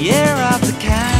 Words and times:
year 0.00 0.34
of 0.54 0.60
the 0.62 0.72
cat. 0.80 1.14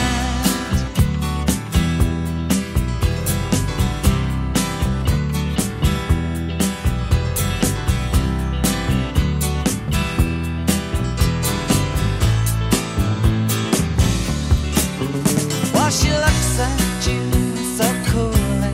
While 15.75 15.91
she 15.91 16.09
looks 16.11 16.59
at 16.59 17.07
you 17.07 17.21
so 17.77 17.85
coolly, 18.11 18.73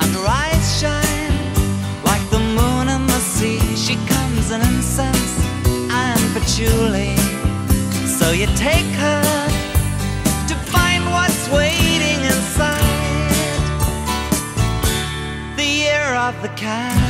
and 0.00 0.10
her 0.14 0.26
eyes 0.28 0.78
shine 0.80 1.34
like 2.04 2.24
the 2.30 2.38
moon 2.38 2.88
in 2.88 3.06
the 3.08 3.20
sea. 3.34 3.58
She 3.74 3.96
comes 4.06 4.52
in 4.52 4.60
incense 4.60 5.34
and 5.90 6.20
patchouli. 6.32 7.03
So 8.24 8.30
you 8.30 8.46
take 8.56 8.90
her 9.04 9.22
to 10.48 10.54
find 10.72 11.04
what's 11.12 11.46
waiting 11.50 12.20
inside 12.24 12.80
the 15.56 15.66
year 15.66 16.14
of 16.14 16.40
the 16.40 16.48
cat. 16.56 17.03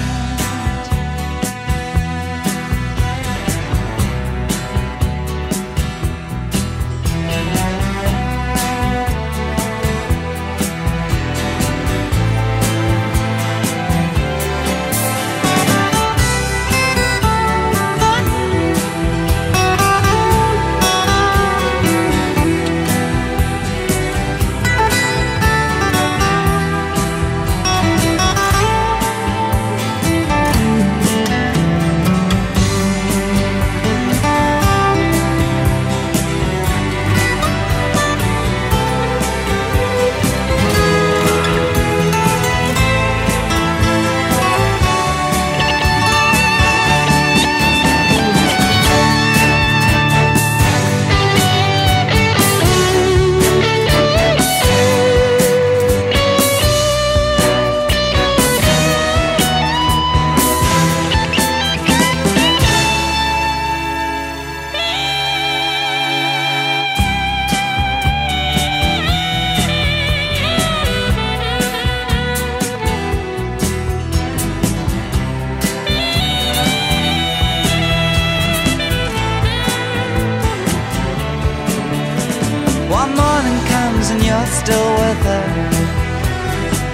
Still 84.46 84.90
with 85.02 85.20
her. 85.30 85.46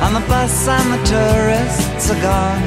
And 0.05 0.17
the 0.17 0.25
bus 0.29 0.69
and 0.69 0.89
the 0.95 1.03
tourists 1.05 2.11
are 2.11 2.23
gone. 2.23 2.63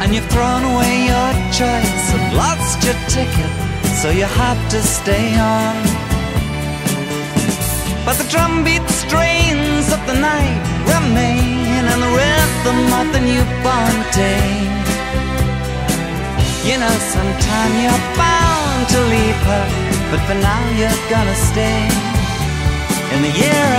And 0.00 0.14
you've 0.14 0.30
thrown 0.34 0.62
away 0.72 0.94
your 1.12 1.30
choice 1.52 2.06
and 2.14 2.36
lost 2.36 2.82
your 2.86 2.98
ticket, 3.08 3.52
so 4.00 4.10
you 4.10 4.24
have 4.24 4.60
to 4.70 4.80
stay 4.82 5.36
on. 5.38 5.76
But 8.06 8.16
the 8.20 8.28
drumbeat 8.32 8.86
strains 8.88 9.92
of 9.92 10.00
the 10.06 10.16
night 10.18 10.62
remain, 10.94 11.82
and 11.92 12.00
the 12.06 12.12
rhythm 12.20 12.80
of 13.00 13.06
the 13.14 13.22
newborn 13.30 13.96
day. 14.16 14.50
You 16.68 16.76
know, 16.82 16.94
sometime 17.14 17.72
you're 17.82 18.04
bound 18.16 18.80
to 18.94 19.00
leave 19.14 19.40
her, 19.50 19.66
but 20.10 20.20
for 20.26 20.36
now 20.48 20.62
you're 20.78 21.02
gonna 21.10 21.38
stay 21.50 22.09
in 23.12 23.22
the 23.22 23.28
year. 23.28 23.69